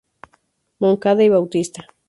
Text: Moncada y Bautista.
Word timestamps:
Moncada 0.79 1.21
y 1.23 1.29
Bautista. 1.29 1.85